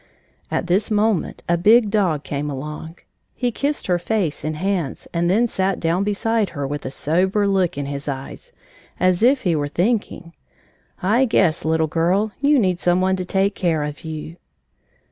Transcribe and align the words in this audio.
At 0.49 0.65
this 0.65 0.89
moment 0.89 1.43
a 1.47 1.57
big 1.59 1.91
dog 1.91 2.23
came 2.23 2.49
along. 2.49 2.95
He 3.35 3.51
kissed 3.51 3.85
her 3.85 3.99
face 3.99 4.43
and 4.43 4.55
hands 4.55 5.07
and 5.13 5.29
then 5.29 5.45
sat 5.45 5.79
down 5.79 6.03
beside 6.03 6.49
her 6.57 6.65
with 6.65 6.87
a 6.87 6.89
sober 6.89 7.45
look 7.47 7.77
in 7.77 7.85
his 7.85 8.07
eyes, 8.09 8.51
as 8.99 9.21
if 9.21 9.43
he 9.43 9.55
were 9.55 9.67
thinking: 9.67 10.33
"I 11.03 11.25
guess, 11.25 11.63
Little 11.63 11.85
Girl, 11.85 12.31
you 12.41 12.57
need 12.57 12.79
some 12.79 12.99
one 12.99 13.15
to 13.17 13.25
take 13.25 13.53
care 13.53 13.83
of 13.83 14.03
you!" 14.03 14.37